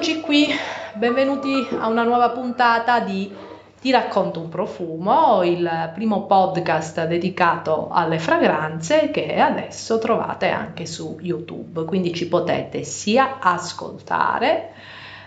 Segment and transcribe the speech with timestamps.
[0.00, 0.46] Eccoci qui,
[0.94, 3.30] benvenuti a una nuova puntata di
[3.78, 11.18] Ti racconto un profumo, il primo podcast dedicato alle fragranze che adesso trovate anche su
[11.20, 14.70] YouTube, quindi ci potete sia ascoltare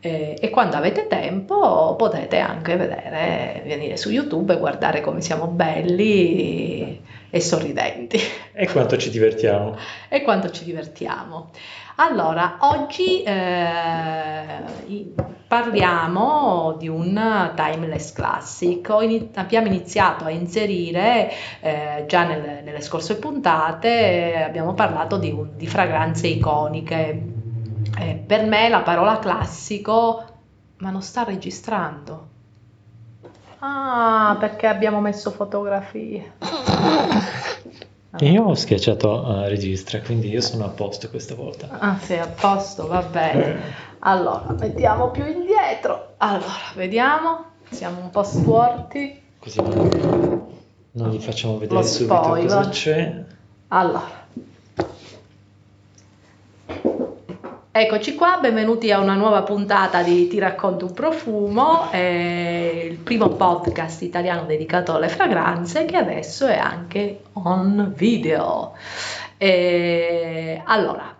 [0.00, 5.46] eh, e quando avete tempo potete anche vedere, venire su YouTube e guardare come siamo
[5.46, 7.02] belli
[7.34, 8.16] e sorridenti.
[8.52, 9.76] E quanto ci divertiamo.
[10.08, 11.50] e quanto ci divertiamo.
[11.96, 14.62] Allora, oggi eh,
[15.48, 18.88] parliamo di un timeless classic.
[19.34, 21.28] abbiamo iniziato a inserire
[21.60, 27.22] eh, già nelle, nelle, scorse puntate, abbiamo parlato di, di fragranze iconiche.
[27.98, 30.24] Eh, per me la parola classico,
[30.76, 32.28] ma non sta registrando.
[33.58, 36.34] Ah, perché abbiamo messo fotografie.
[38.20, 41.68] Io ho schiacciato uh, registra, quindi io sono a posto questa volta.
[41.78, 43.60] Ah, sei a posto, va bene.
[44.00, 46.14] Allora, mettiamo più indietro.
[46.18, 47.44] Allora, vediamo.
[47.70, 49.20] Siamo un po' storti.
[49.38, 50.46] Così non,
[50.92, 52.46] non gli facciamo vedere Lo subito spoiler.
[52.46, 53.24] cosa c'è.
[53.68, 54.23] Allora.
[57.76, 63.30] Eccoci qua, benvenuti a una nuova puntata di Ti racconto un profumo, eh, il primo
[63.30, 68.74] podcast italiano dedicato alle fragranze che adesso è anche on video.
[69.36, 71.16] Eh, allora,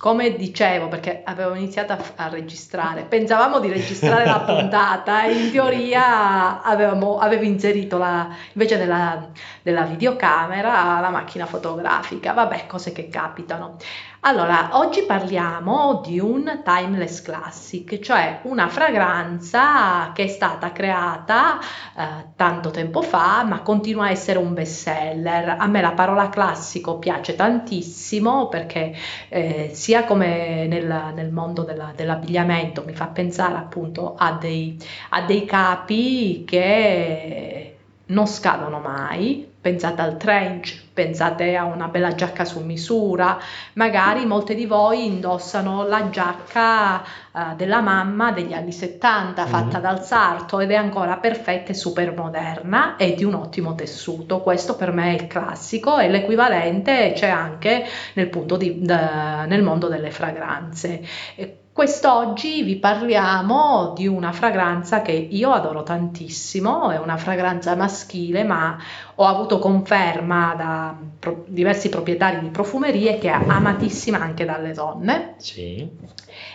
[0.00, 5.50] come dicevo, perché avevo iniziato a, a, registrare, pensavamo di registrare la puntata e in
[5.50, 9.28] teoria avevamo, avevo inserito la, invece della,
[9.62, 13.78] della videocamera la macchina fotografica, vabbè, cose che capitano.
[14.22, 22.26] Allora, oggi parliamo di un timeless classic, cioè una fragranza che è stata creata eh,
[22.36, 25.56] tanto tempo fa, ma continua a essere un best seller.
[25.58, 28.94] A me la parola classico piace tantissimo perché
[29.30, 34.78] eh, sia come nel, nel mondo della, dell'abbigliamento mi fa pensare appunto a dei,
[35.10, 42.44] a dei capi che non scadono mai, pensate al trench, pensate a una bella giacca
[42.44, 43.38] su misura,
[43.72, 47.02] magari molte di voi indossano la giacca
[47.32, 49.80] uh, della mamma degli anni 70 fatta mm.
[49.80, 54.76] dal sarto ed è ancora perfetta e super moderna e di un ottimo tessuto, questo
[54.76, 60.10] per me è il classico e l'equivalente c'è anche nel, di, de, nel mondo delle
[60.10, 61.00] fragranze.
[61.34, 68.44] E Quest'oggi vi parliamo di una fragranza che io adoro tantissimo, è una fragranza maschile,
[68.44, 68.76] ma
[69.14, 75.36] ho avuto conferma da pro- diversi proprietari di profumerie che è amatissima anche dalle donne.
[75.38, 75.88] Sì.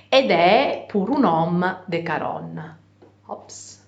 [0.07, 2.77] Ed è Pour un homme de Caron.
[3.25, 3.83] Ops.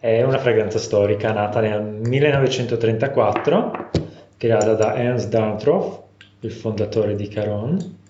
[0.00, 3.90] È una fragranza storica nata nel 1934,
[4.36, 6.00] creata da Ernst Darntroff,
[6.40, 8.02] il fondatore di Caron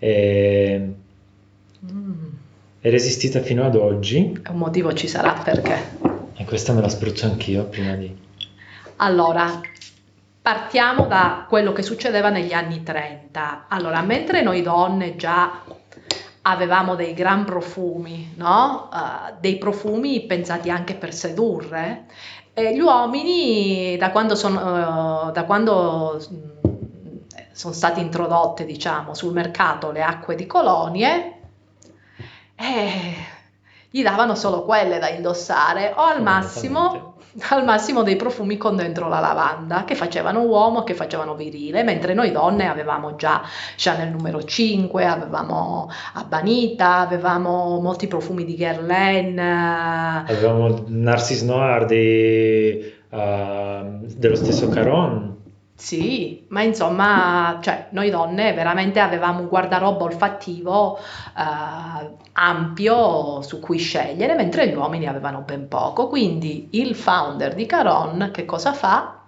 [0.00, 0.94] e
[1.84, 2.28] mm.
[2.80, 4.42] è resistita fino ad oggi.
[4.48, 5.98] Un motivo ci sarà perché.
[6.34, 8.16] E questa me la spruzzo anch'io prima di...
[8.96, 9.60] Allora,
[10.40, 13.66] partiamo da quello che succedeva negli anni 30.
[13.68, 15.62] Allora, mentre noi donne già
[16.42, 18.88] avevamo dei gran profumi, no?
[18.90, 22.06] Uh, dei profumi pensati anche per sedurre,
[22.54, 26.18] e gli uomini da quando sono, uh, da quando
[27.52, 31.34] sono state introdotte diciamo, sul mercato le acque di colonie
[32.54, 33.14] e
[33.90, 37.16] gli davano solo quelle da indossare o al massimo,
[37.48, 42.14] al massimo dei profumi con dentro la lavanda che facevano uomo, che facevano virile, mentre
[42.14, 43.42] noi donne avevamo già
[43.76, 49.38] Chanel numero 5, avevamo Abanita, avevamo molti profumi di Guerlain.
[49.38, 55.29] Avevamo Narcisse Noir di, uh, dello stesso Caron
[55.80, 63.78] sì, ma insomma, cioè, noi donne veramente avevamo un guardaroba olfattivo eh, ampio su cui
[63.78, 66.08] scegliere, mentre gli uomini avevano ben poco.
[66.08, 69.22] Quindi il founder di Caron che cosa fa?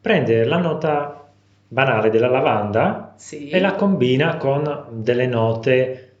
[0.00, 1.24] Prende la nota
[1.68, 3.48] banale della lavanda sì.
[3.48, 6.16] e la combina con delle note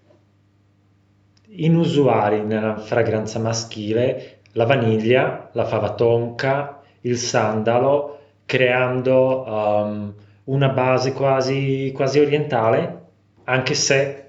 [1.48, 8.18] inusuali nella fragranza maschile, la vaniglia, la fava tonka, il sandalo
[8.52, 10.12] creando um,
[10.44, 13.00] una base quasi, quasi orientale,
[13.44, 14.24] anche se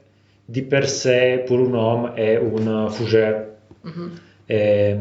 [0.45, 3.57] di per sé Pour un homme è un fougère.
[3.85, 4.15] Mm-hmm.
[4.45, 4.97] Eh,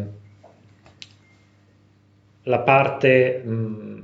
[2.42, 3.98] la parte mh, mm,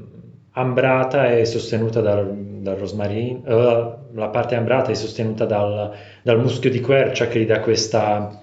[0.52, 6.70] ambrata è sostenuta dal, dal rosmarino, uh, la parte ambrata è sostenuta dal, dal muschio
[6.70, 8.40] di quercia che gli dà questa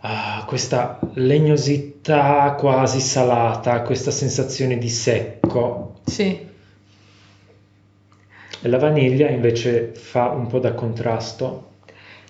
[0.00, 1.91] uh, questa legnosità
[2.58, 6.00] quasi salata, questa sensazione di secco.
[6.04, 6.50] Sì.
[8.64, 11.70] E la vaniglia invece fa un po' da contrasto.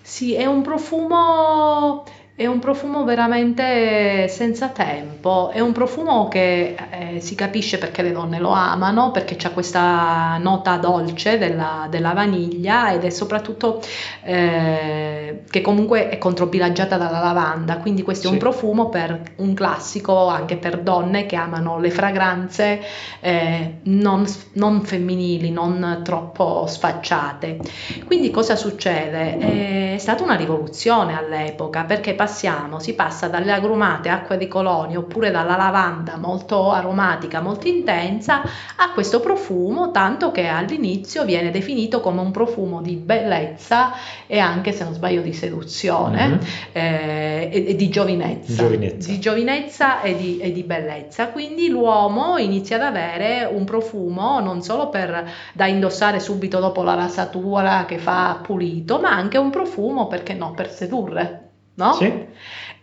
[0.01, 2.03] Sì, è un profumo
[2.35, 8.11] è un profumo veramente senza tempo, è un profumo che eh, si capisce perché le
[8.11, 13.81] donne lo amano, perché c'è questa nota dolce della, della vaniglia ed è soprattutto
[14.23, 20.25] eh, che comunque è controbilanciata dalla lavanda, quindi questo è un profumo per un classico
[20.27, 22.81] anche per donne che amano le fragranze
[23.19, 27.59] eh, non, non, femminili, non troppo sfacciate.
[28.07, 29.93] Quindi cosa succede?
[29.93, 35.29] È stata una rivoluzione all'epoca perché passiamo, si passa dalle agrumate acque di colonia oppure
[35.29, 38.41] dalla lavanda molto aromatica, molto intensa
[38.77, 43.91] a questo profumo, tanto che all'inizio viene definito come un profumo di bellezza
[44.25, 46.39] e anche se non sbaglio di seduzione mm-hmm.
[46.71, 49.11] eh, e, e, di giovinezza, giovinezza.
[49.11, 51.27] di giovinezza e di, e di, bellezza.
[51.27, 56.93] Quindi l'uomo inizia ad avere un profumo non solo per, da indossare subito dopo la
[56.93, 61.42] rasatura che fa pulito, ma anche un profumo, perché no, per sedurre
[61.75, 61.93] no?
[61.93, 62.11] Sì.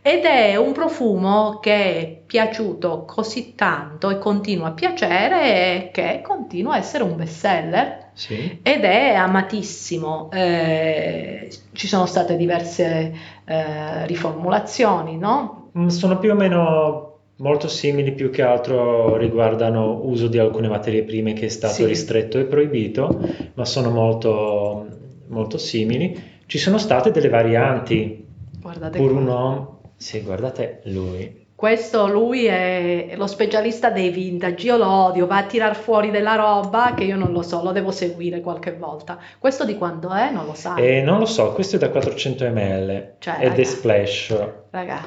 [0.02, 6.74] Ed è un profumo che è piaciuto così tanto e continua a piacere che continua
[6.74, 8.60] a essere un best seller sì.
[8.62, 10.30] ed è amatissimo.
[10.32, 13.12] Eh, ci sono state diverse
[13.44, 15.70] eh, riformulazioni, no?
[15.76, 21.02] Mm, sono più o meno molto simili, più che altro riguardano uso di alcune materie
[21.02, 21.84] prime che è stato sì.
[21.84, 23.20] ristretto e proibito,
[23.52, 24.86] ma sono molto,
[25.26, 26.38] molto simili.
[26.46, 28.28] Ci sono state delle varianti
[28.60, 31.48] Guardate Pur un uomo, sì, guardate lui.
[31.54, 36.34] Questo lui è lo specialista dei vintage, io lo odio, va a tirar fuori della
[36.34, 39.18] roba che io non lo so, lo devo seguire qualche volta.
[39.38, 40.30] Questo di quando è?
[40.30, 40.82] Non lo sai.
[40.82, 44.48] Eh, non lo so, questo è da 400 ml cioè, ed raga, è splash.
[44.70, 45.04] Raga.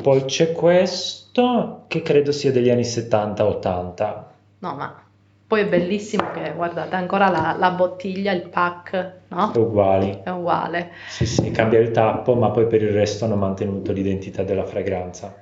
[0.00, 4.24] Poi c'è questo che credo sia degli anni 70-80.
[4.58, 5.05] No, ma
[5.46, 9.52] poi è bellissimo che, guardate, ancora la, la bottiglia, il pack, no?
[9.52, 10.22] È uguale.
[10.24, 10.90] È uguale.
[11.08, 15.38] Sì, sì, cambia il tappo, ma poi per il resto hanno mantenuto l'identità della fragranza.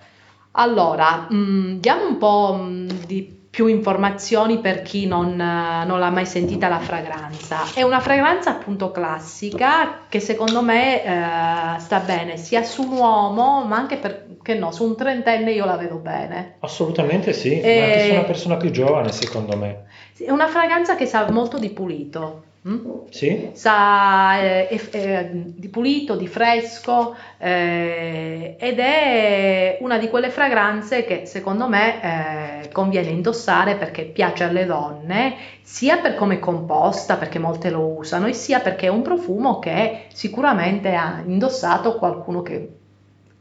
[0.52, 6.10] Allora, mh, mm, diamo un po' mh, di più informazioni per chi non, non, l'ha
[6.10, 7.60] mai sentita la fragranza.
[7.72, 13.64] È una fragranza appunto classica che secondo me eh, sta bene sia su un uomo
[13.64, 16.56] ma anche per che no, su un trentenne io la vedo bene.
[16.58, 17.78] Assolutamente sì, e...
[17.78, 19.84] ma anche su una persona più giovane secondo me.
[20.18, 22.42] È una fragranza che sa molto di pulito.
[22.66, 23.08] Mm?
[23.10, 23.50] Sì.
[23.52, 31.26] Sa eh, eh, di pulito, di fresco eh, ed è una di quelle fragranze che
[31.26, 37.38] secondo me eh, conviene indossare perché piace alle donne, sia per come è composta, perché
[37.38, 42.83] molte lo usano, e sia perché è un profumo che sicuramente ha indossato qualcuno che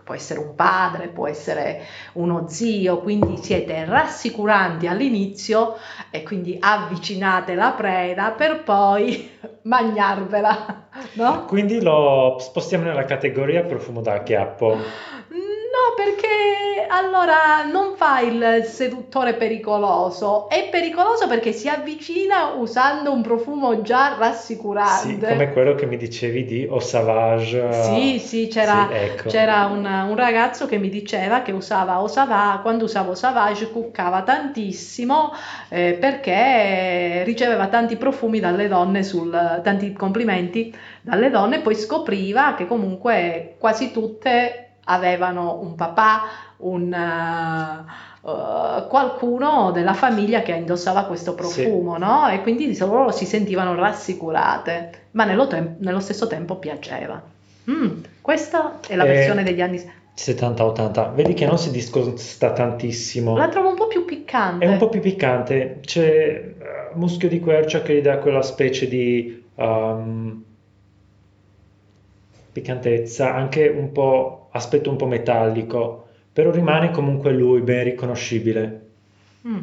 [0.03, 1.81] può essere un padre, può essere
[2.13, 5.75] uno zio, quindi siete rassicuranti all'inizio
[6.11, 9.29] e quindi avvicinate la preda per poi
[9.63, 11.45] mangiarvela, no?
[11.45, 14.77] Quindi lo spostiamo nella categoria profumo da chiappo.
[15.95, 23.81] Perché allora non fa il seduttore pericoloso, è pericoloso perché si avvicina usando un profumo
[23.81, 25.27] già rassicurante.
[25.27, 27.71] Sì, come quello che mi dicevi di O Savage.
[27.71, 29.29] Sì, sì, c'era, sì, ecco.
[29.29, 33.71] c'era un, un, ragazzo che mi diceva che usava O Savage, quando usava O Savage
[33.71, 35.31] cuccava tantissimo
[35.69, 42.67] eh, perché riceveva tanti profumi dalle donne, sul, tanti complimenti dalle donne, poi scopriva che
[42.67, 46.21] comunque quasi tutte avevano un papà,
[46.57, 47.85] un,
[48.21, 51.99] uh, qualcuno della famiglia che indossava questo profumo, sì.
[51.99, 52.29] no?
[52.29, 57.21] E quindi loro si sentivano rassicurate, ma nello, te- nello stesso tempo piaceva.
[57.69, 59.81] Mm, questa è la eh, versione degli anni
[60.15, 61.13] 70-80.
[61.13, 63.35] Vedi che non si discosta tantissimo.
[63.35, 64.65] La trovo un po' più piccante.
[64.65, 65.79] È un po' più piccante.
[65.81, 66.53] C'è
[66.93, 70.43] uh, muschio di quercia che gli dà quella specie di um,
[72.51, 78.81] piccantezza, anche un po' aspetto un po' metallico, però rimane comunque lui ben riconoscibile.
[79.47, 79.61] Mm.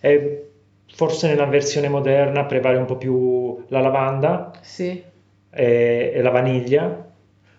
[0.00, 0.46] E
[0.92, 5.02] forse nella versione moderna prevale un po' più la lavanda sì.
[5.50, 7.10] e, e, la vaniglia,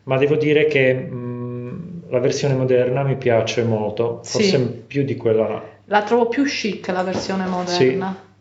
[0.03, 4.83] ma devo dire che mh, mm, la versione moderna mi piace molto, forse sì.
[4.87, 5.71] più di quella.
[5.85, 8.15] La trovo più chic la versione moderna.
[8.17, 8.31] Sì.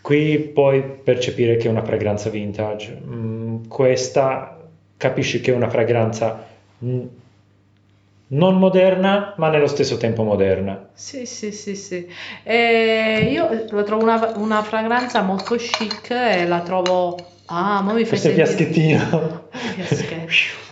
[0.00, 3.00] Qui puoi percepire che è una fragranza vintage.
[3.04, 4.56] Mm, questa
[4.96, 10.88] capisci che è una fragranza non moderna, ma nello stesso tempo moderna.
[10.92, 12.08] Sì, sì, sì, sì.
[12.42, 17.16] E io lo trovo una, una, fragranza molto chic e la trovo...
[17.46, 19.48] Ah, ma mi fai Questo fiaschettino.
[19.50, 20.64] Fiaschetto.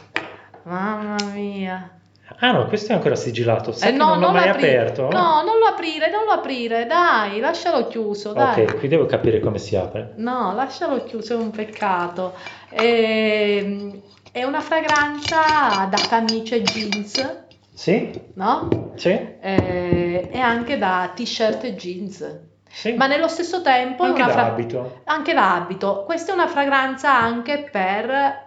[0.64, 1.90] Mamma mia.
[2.38, 5.02] Ah no, questo è ancora sigillato, sai eh, no, non l'ho mai apri- aperto?
[5.10, 8.62] No, non lo aprire, non lo aprire, dai, lascialo chiuso, dai.
[8.64, 10.14] Ok, qui devo capire come si apre.
[10.16, 12.34] No, lascialo chiuso, è un peccato.
[12.70, 13.93] E ehm,
[14.34, 18.10] è una fragranza da camicie jeans, Sì?
[18.34, 18.90] no?
[18.96, 19.10] Sì?
[19.10, 22.38] Eh, e anche da t-shirt e jeans.
[22.68, 22.94] Sì.
[22.94, 25.00] Ma nello stesso tempo è Anche una da fra- abito.
[25.04, 26.02] anche l'abito.
[26.04, 28.42] Questa è una fragranza anche per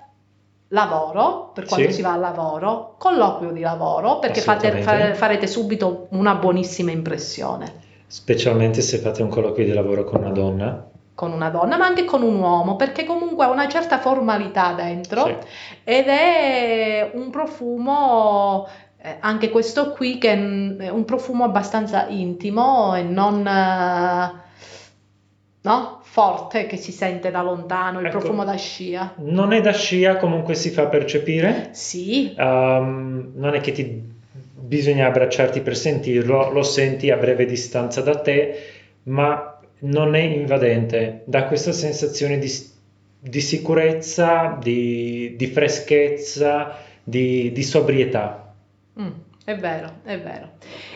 [0.67, 1.93] lavoro, per quando Sì.
[1.93, 7.85] si va al lavoro, colloquio di lavoro, perché fate- fa- farete subito una buonissima impressione
[8.07, 10.85] Specialmente se fate un colloquio di lavoro con una donna.
[11.17, 15.23] Con una donna, ma anche con un uomo, perché comunque ha una certa formalità dentro
[15.25, 15.35] Sì.
[15.83, 18.67] ed è un profumo,
[19.01, 20.31] eh, anche questo qui, che
[20.77, 24.31] è un profumo abbastanza intimo e non eh,
[25.61, 25.99] no?
[26.03, 28.19] forte che si sente da lontano, il Ecco.
[28.19, 29.13] profumo da scia.
[29.17, 31.69] Non è da scia, comunque si fa percepire.
[31.71, 34.03] Sì, Ehm, non è che ti
[34.59, 38.55] bisogna abbracciarti per sentirlo, lo senti a breve distanza da te,
[39.03, 42.51] ma non è invadente, dà questa sensazione di,
[43.19, 48.53] di sicurezza, di, di freschezza, di, di sobrietà.
[48.99, 49.09] Mm,
[49.45, 50.51] è vero, è vero.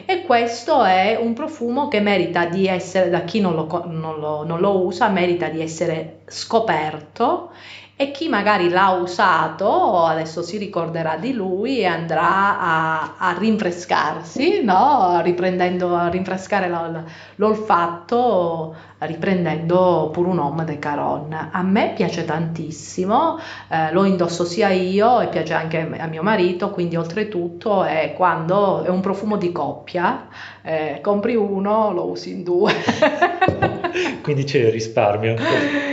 [0.05, 4.43] E questo è un profumo che merita di essere, da chi non lo, non lo-
[4.43, 7.51] non lo usa, merita di essere scoperto
[8.01, 14.63] e chi magari l'ha usato adesso si ricorderà di lui e andrà a, a rinfrescarsi,
[14.63, 15.21] no?
[15.21, 17.03] Riprendendo, a rinfrescare la-
[17.35, 21.49] l'olfatto, riprendendo pure un homme de Caron.
[21.51, 23.37] A me piace tantissimo,
[23.69, 28.81] eh, lo indosso sia io e piace anche a mio marito, quindi oltretutto è quando
[28.81, 30.27] è un profumo di coppia,
[30.63, 32.73] eh, compri uno, lo usi in due.
[34.23, 35.35] Quindi c'è il risparmio.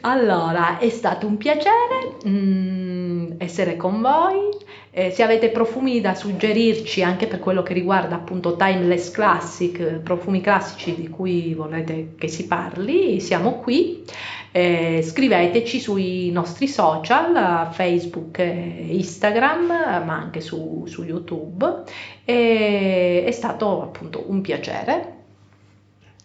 [0.00, 4.54] Allora, è stato un piacere mm, essere con voi.
[4.90, 9.84] Eh, se avete profumi da suggerirci anche per quello che riguarda appunto Timeless Classic, eh,
[9.96, 14.04] profumi classici di cui volete che si parli, siamo qui.
[14.52, 21.82] Eh, scriveteci sui nostri social, eh, Facebook Instagram, eh, ma anche su, su YouTube.
[22.24, 25.15] E è stato appunto un piacere.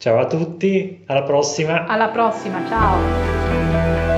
[0.01, 1.85] Ciao a tutti, alla prossima.
[1.85, 4.10] Alla prossima, ciao!